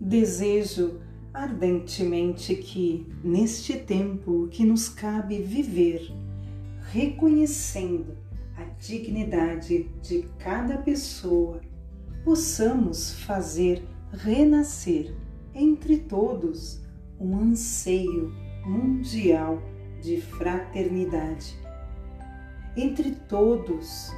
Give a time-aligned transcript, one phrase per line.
[0.00, 1.00] Desejo
[1.34, 6.10] ardentemente que, neste tempo que nos cabe viver,
[6.90, 8.16] reconhecendo
[8.56, 11.60] a dignidade de cada pessoa,
[12.24, 15.14] possamos fazer renascer
[15.54, 16.80] entre todos
[17.20, 18.32] um anseio
[18.64, 19.62] mundial
[20.02, 21.58] de fraternidade.
[22.76, 24.12] Entre todos,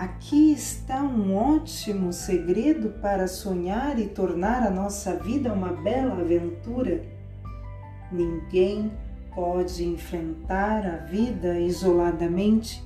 [0.00, 7.04] aqui está um ótimo segredo para sonhar e tornar a nossa vida uma bela aventura.
[8.10, 8.90] Ninguém
[9.34, 12.82] pode enfrentar a vida isoladamente.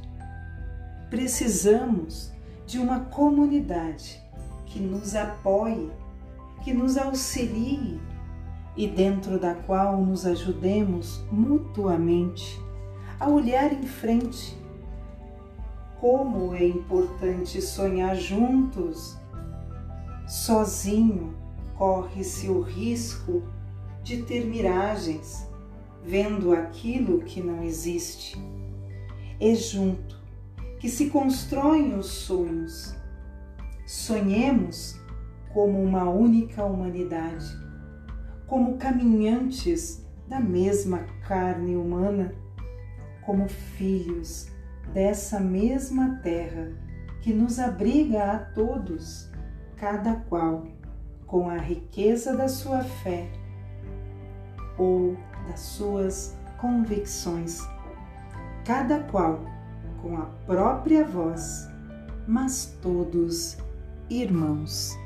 [1.08, 2.32] Precisamos
[2.66, 4.20] de uma comunidade
[4.66, 5.92] que nos apoie,
[6.64, 8.00] que nos auxilie
[8.76, 12.60] e dentro da qual nos ajudemos mutuamente
[13.20, 14.63] a olhar em frente.
[16.00, 19.18] Como é importante sonhar juntos.
[20.26, 21.34] Sozinho
[21.76, 23.42] corre-se o risco
[24.02, 25.48] de ter miragens,
[26.02, 28.36] vendo aquilo que não existe.
[29.40, 30.18] É junto
[30.78, 32.94] que se constroem os sonhos.
[33.86, 34.98] Sonhemos
[35.52, 37.64] como uma única humanidade
[38.46, 42.34] como caminhantes da mesma carne humana,
[43.22, 44.48] como filhos
[44.92, 46.72] dessa mesma terra
[47.22, 49.30] que nos abriga a todos,
[49.76, 50.66] cada qual
[51.26, 53.28] com a riqueza da sua fé
[54.78, 55.16] ou
[55.48, 57.60] das suas convicções,
[58.64, 59.40] cada qual
[60.00, 61.68] com a própria voz,
[62.26, 63.56] mas todos
[64.10, 65.03] irmãos.